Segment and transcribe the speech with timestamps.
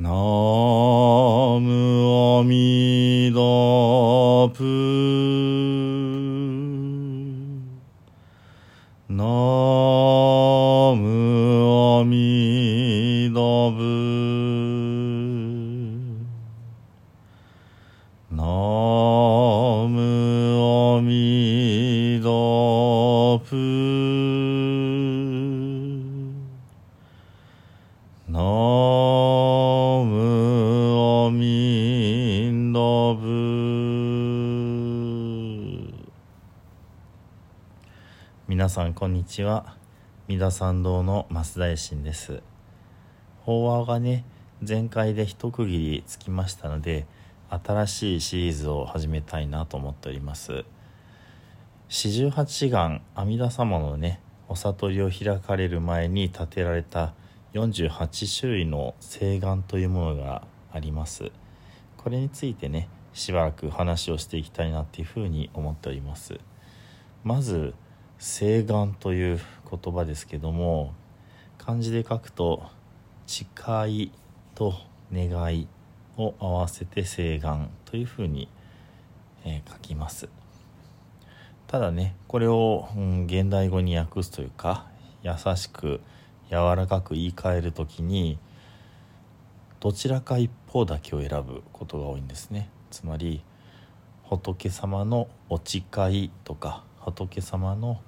[0.00, 0.69] なあ。
[32.90, 33.20] ミダブ
[38.48, 39.76] 皆さんこんにちは。
[40.26, 42.42] 三田参道の増田衛進です。
[43.42, 44.24] 法話がね
[44.66, 47.06] 前回で一区切りつきましたので
[47.48, 50.64] 新しいシリーズを始めたいなと思っております。
[51.88, 57.14] 四十八願阿弥陀様のねお悟りを開かれる前に建てられた
[57.54, 61.30] 48種類の誓願というものがあります。
[62.02, 66.40] これについてねしばらく話をしていきたいなっていうふうに思っております。
[67.24, 67.74] まず
[68.18, 70.94] 誓願という言葉ですけども
[71.58, 72.62] 漢字で書くと
[73.26, 73.44] 誓
[73.90, 74.12] い
[74.54, 74.72] と
[75.12, 75.68] 願い
[76.16, 78.48] を合わせて誓願というふうに、
[79.44, 80.30] えー書きます。
[81.66, 84.86] ただねこれを、うん現代語に訳すというか
[85.22, 86.00] 優しく
[86.48, 88.38] 柔らかく言い換える時に
[89.80, 93.42] どちらか一方だけを選ぶことが多いんですねつまり
[94.24, 98.00] 仏様のお誓いとか仏様の、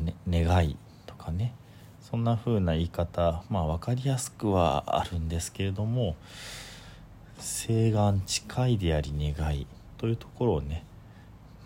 [0.00, 1.54] ね、願いとかね
[2.00, 6.16] そんな風な言い方まあ分かりやすくはあるんですけれども
[7.38, 9.66] 誓願誓いであり願い
[9.98, 10.84] というところをね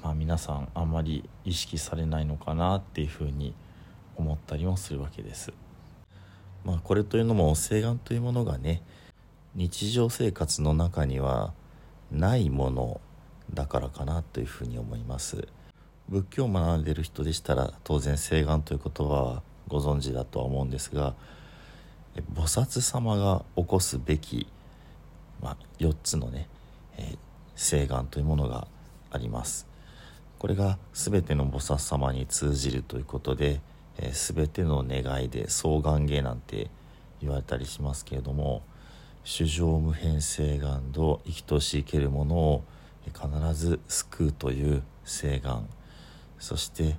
[0.03, 3.55] まあ皆さんあんまり意識されないのかなっていう風に
[4.17, 5.53] 思ったりもするわけです。
[6.65, 8.83] まあこれというのも誓願というものがね
[9.57, 11.55] 日常生活の中には
[12.13, 13.01] ないもの
[13.55, 15.49] だからかなというふうに思います。
[16.11, 21.15] 仏教を学んでいる人でしたら当然誓願という言葉はご存知だとは思うんですが
[22.17, 24.47] え菩薩様が起こすべき、
[25.43, 26.49] まあ、4つのね、
[26.99, 27.19] えー
[27.59, 28.69] 誓願というものが
[29.11, 29.67] あります。
[30.39, 33.63] これが全ての菩薩様に通じるということで、
[33.97, 36.71] えー全ての願いで双願芸なんて
[37.23, 38.63] 言われたりしますけれども
[39.29, 42.65] 主情無変誓願と生きとし生けるものを
[43.07, 45.67] 必ず救うという誓願。
[46.39, 46.95] そして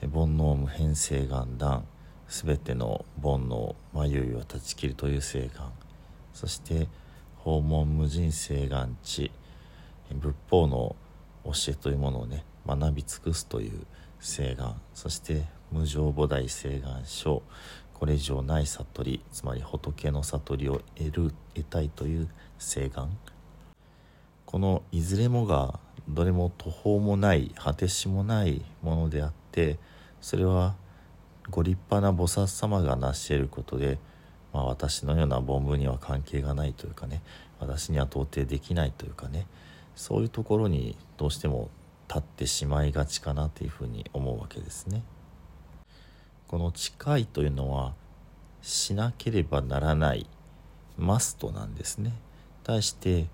[0.00, 1.86] 煩悩無変誓願断。
[2.26, 5.70] 全ての煩悩迷いを断ち切るという誓願。
[6.34, 6.88] そして
[7.36, 9.30] 訪問無人誓願地。
[10.12, 10.96] 仏法の
[11.44, 13.86] 教えというものをね学び尽くすという
[14.18, 14.74] 誓願。
[14.94, 17.40] そして無常菩提誓願書。
[17.98, 23.10] これ以上ない悟りつまり仏の悟りを得る得たいという誓願
[24.46, 29.80] このいずれもがどれも途方もない果てしもないものであって
[30.20, 30.76] それは
[31.50, 33.98] ご立派な菩薩様が成し得ることで、
[34.52, 37.20] まあ、私のような凡夫には関係がないというかね
[37.58, 39.48] 私には到底できないというかね
[39.96, 41.68] そういうところにどうしても
[42.06, 45.02] 立ってしまいがちかなというふうに思うわけですね。
[46.48, 47.92] この誓いというのは
[48.62, 50.26] しなければならない
[50.96, 52.12] マストなんですね。
[52.64, 53.26] 対して、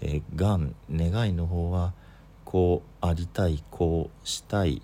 [0.00, 1.92] えー、願願いの方は
[2.44, 4.82] こうありたいこうしたい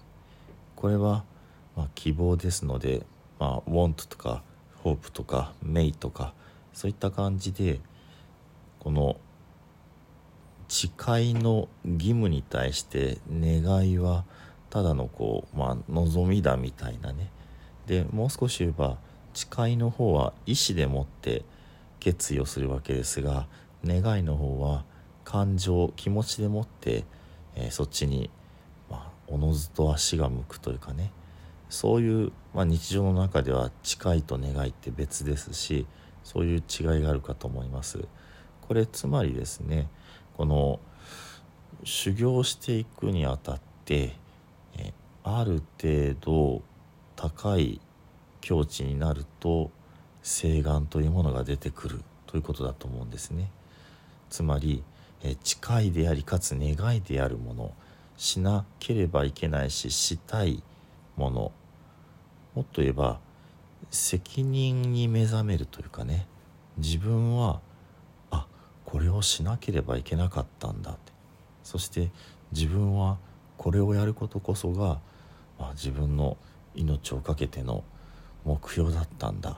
[0.76, 1.24] これは、
[1.76, 3.04] まあ、希望ですので、
[3.38, 4.42] まあ、want とか
[4.84, 6.34] hope とか may とか
[6.72, 7.80] そういった感じで
[8.78, 9.16] この
[10.68, 10.88] 誓
[11.22, 14.24] いの義務に対して願いは
[14.70, 17.30] ただのこう、まあ、望みだみたいなね
[17.86, 18.98] でもう少し言えば
[19.34, 21.44] 誓いの方は意思でもって
[22.00, 23.46] 決意をするわけですが
[23.84, 24.84] 願いの方は
[25.24, 27.04] 感情気持ちでもって、
[27.54, 28.30] えーそっちに、
[28.90, 31.10] まあ、おのずと足が向くというかね
[31.68, 35.86] そういう、まあ、日常の中では誓いと願いって別ですし
[36.22, 38.04] そういう違いがあるかと思います。
[38.66, 39.88] これつまりですね
[40.36, 40.80] この
[41.84, 44.16] 修行していくにあたって
[45.22, 46.62] ある程度
[47.16, 47.80] 高い
[48.40, 49.70] 境地になると
[50.22, 53.50] 誓願というものが出てくるということだと思うんですね。
[54.30, 54.84] つまり
[55.22, 57.72] え誓いでありかつ願いであるもの
[58.16, 60.62] しなければいけないししたい
[61.16, 61.52] もの。
[62.54, 63.18] もっと言えば
[63.90, 66.26] 責任に目覚めるというかね
[66.78, 67.60] 自分は
[68.30, 68.46] あ
[68.84, 70.92] これをしなければいけなかったんだ。
[70.92, 71.12] って
[71.62, 72.10] そして
[72.52, 73.18] 自分は
[73.56, 75.00] これをやることこそが、
[75.58, 76.36] まあ、自分の
[76.76, 77.82] 命を懸けての
[78.44, 79.56] 目標だったんだっ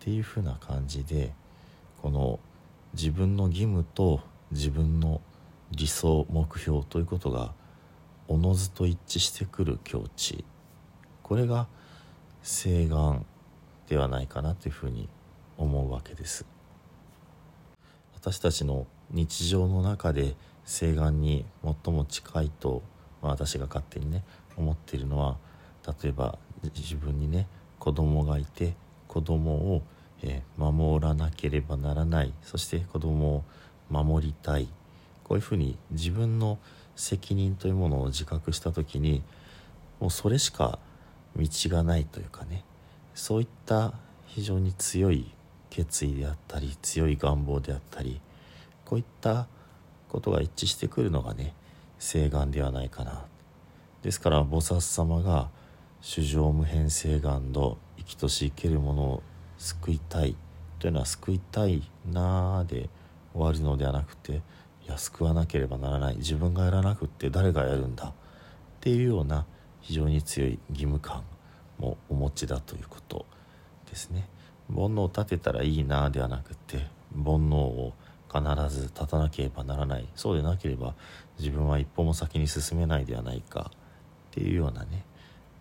[0.00, 1.32] ていうふうな感じで
[2.00, 2.38] この
[2.94, 4.20] 自分の義務と
[4.50, 5.20] 自分の
[5.70, 7.52] 理想目標ということが
[8.28, 10.44] おのずと一致してくる境地
[11.22, 11.66] これが
[12.42, 13.24] 請願
[13.88, 15.08] ではないかなというふうに
[15.56, 16.44] 思うわけです。
[18.14, 20.34] 私たちの日常の中で
[20.64, 22.82] 請願に最も近いと、
[23.20, 24.22] まあ、私が勝手にね
[24.56, 25.36] 思っているのは
[25.86, 27.46] 例えば自分にね
[27.78, 28.74] 子供がいて
[29.08, 29.82] 子供を、
[30.22, 32.32] え、守らなければならない。
[32.42, 33.44] そして子供を
[33.90, 34.68] 守りたい。
[35.24, 36.58] こういうふうに自分の
[36.96, 39.22] 責任というものを自覚した時に
[40.00, 40.78] もうそれしか
[41.36, 42.64] 道がないというかね
[43.14, 43.94] そういった
[44.26, 45.30] 非常に強い
[45.70, 48.20] 決意であったり強い願望であったり
[48.84, 49.46] こういった
[50.08, 51.54] ことが一致してくるのがね
[51.98, 53.24] 請願ではないかな。
[54.02, 55.48] ですから菩薩様が
[56.02, 59.22] 主情無変請願の生きとし生けるものを
[59.56, 60.34] 救いたい
[60.80, 62.90] というのは救いたいなーで
[63.32, 64.42] 終わるのではなくて
[64.84, 66.16] いや救わなければならない。
[66.16, 68.08] 自分がやらなくって誰がやるんだ。
[68.08, 68.12] っ
[68.80, 69.46] ていうような
[69.80, 71.22] 非常に強い義務感
[71.78, 73.24] もお持ちだということ
[73.88, 74.28] ですね。
[74.68, 76.78] 煩悩を立てたらいいなではなくて
[77.14, 77.92] 煩悩を
[78.28, 80.08] 必ず立たなければならない。
[80.16, 80.94] そうでなければ
[81.38, 83.70] 自分は一歩も先に進めないではないか。
[84.32, 85.04] っていうようなね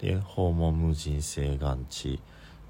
[0.02, 2.20] で訪問無人性願地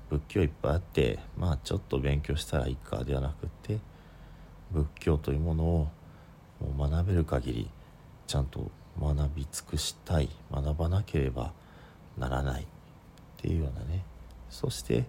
[0.10, 3.80] 仏教いっぱいあってまあちょっと勉強したらいいかではなくって
[4.72, 5.88] 仏教というものを
[6.60, 7.69] もう学べる限り
[8.28, 8.69] ちゃんと
[9.00, 10.30] 学び尽くしたい。
[10.51, 11.54] 学ばなければ
[12.18, 12.63] ならない。
[12.63, 12.66] っ
[13.38, 14.04] ていうようなね。
[14.50, 15.06] そして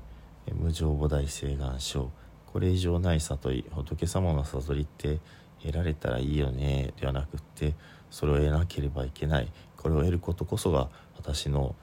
[0.53, 2.11] 無常菩提誓願書。
[2.47, 5.19] これ以上ない悟り仏様の悟りって
[5.63, 6.93] 得られたらいいよね。
[7.01, 7.75] ではなくって
[8.11, 9.53] それを得なければいけない。
[9.77, 11.75] これを得ることこそが私の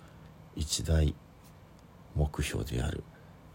[0.59, 1.15] 一大
[2.15, 3.03] 目標である。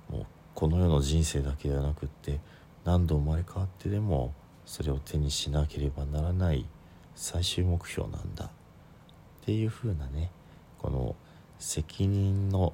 [0.08, 2.40] もうこの世の人生だけではなくって
[2.84, 4.32] 何度生まれ変わってでも
[4.64, 6.64] それを手にしなければならない
[7.14, 8.46] 最終目標なんだ。
[8.46, 8.48] っ
[9.44, 10.30] ていうふうなね
[10.78, 11.14] この
[11.58, 12.72] 責任の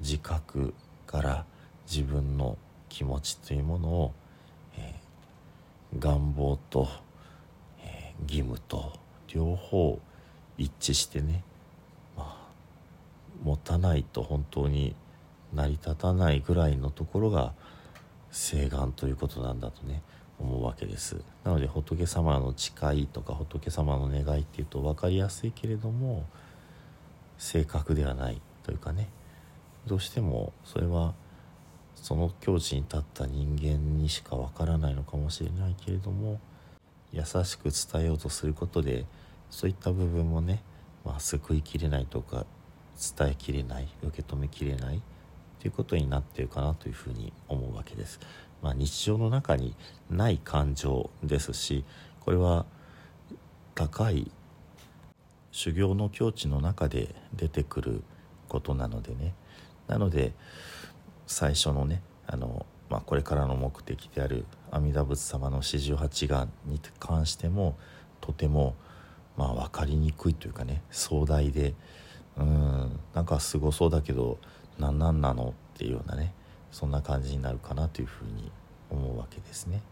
[0.00, 0.74] 自覚
[1.06, 1.44] から
[1.88, 2.58] 自分の
[2.88, 4.12] 気持ちというものを、
[4.76, 6.88] えー、願望と、
[7.84, 8.92] えー、義務と
[9.32, 10.00] 両方
[10.56, 11.44] 一致してね、
[13.42, 14.94] 持たないと本当に
[15.54, 17.54] 成り立たないぐらいのところが
[18.30, 20.02] 請願ということなんだとね
[20.38, 21.16] 思うわけです。
[21.44, 26.26] なので仏様の誓いとか仏様の願いっていうと分かりやすいけれども
[27.38, 29.08] 正確ではないというかね。
[29.86, 31.14] どうしてもそれは
[31.96, 36.40] その境地に立った人間にしかわからないのかもしれないけれども
[37.12, 39.06] 優しく伝えようとすることで
[39.50, 40.62] そういった部分もね、
[41.04, 42.44] まあ、救いきれないとか
[43.18, 45.00] 伝えきれない受け止めきれない
[45.60, 48.20] ということになってるかなというふうに思うわけです。
[48.62, 49.74] まあ、日常の中に
[50.10, 51.84] ない感情ですし
[52.20, 52.66] これは
[53.74, 54.30] 高い
[55.52, 58.02] 修行の境地の中で出てくる
[58.48, 59.34] ことなのでね
[59.86, 60.32] なので
[61.26, 67.76] 最初のねあの、まあ、これからの目的である阿弥陀仏様の四十八願に関しても
[68.20, 68.74] とても、
[69.36, 71.74] まあ、分かりにくいというかね壮大で
[72.38, 73.00] うん。
[73.14, 74.38] なんかすごそうだけど
[74.78, 76.32] 何なんなのっていうようなね
[76.70, 78.50] そんな感じになるかなというふうに
[78.90, 79.82] 思うわけですね。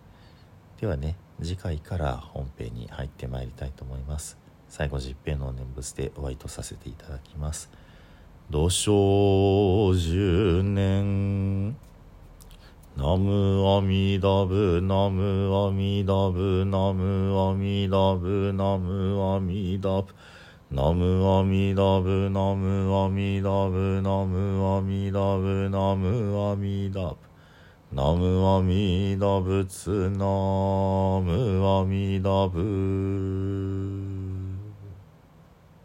[0.80, 4.38] ではね次回から本編に入ってまいりたいと思います。
[4.68, 7.70] 最後十平の念仏でお会いとさせていただきます。
[8.50, 11.76] 土生十年。
[12.96, 20.14] ナムアミダブナムアミダブナムアミダブナムアミダブ。
[20.70, 27.16] ナムアミダブナムアミダブナムアミダブナムアミダブ
[27.92, 29.64] ナムアミダブ。
[29.64, 30.26] ツナ
[31.22, 33.75] ムアミダブ。